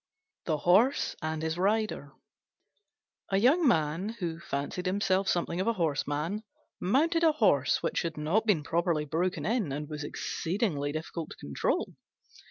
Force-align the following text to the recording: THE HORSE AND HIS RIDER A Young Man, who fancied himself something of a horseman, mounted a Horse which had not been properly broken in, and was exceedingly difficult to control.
THE 0.45 0.57
HORSE 0.57 1.15
AND 1.21 1.43
HIS 1.43 1.59
RIDER 1.59 2.13
A 3.29 3.37
Young 3.37 3.67
Man, 3.67 4.15
who 4.19 4.39
fancied 4.39 4.87
himself 4.87 5.27
something 5.27 5.61
of 5.61 5.67
a 5.67 5.73
horseman, 5.73 6.41
mounted 6.79 7.23
a 7.23 7.33
Horse 7.33 7.83
which 7.83 8.01
had 8.01 8.17
not 8.17 8.47
been 8.47 8.63
properly 8.63 9.05
broken 9.05 9.45
in, 9.45 9.71
and 9.71 9.87
was 9.87 10.03
exceedingly 10.03 10.91
difficult 10.91 11.29
to 11.29 11.37
control. 11.37 11.93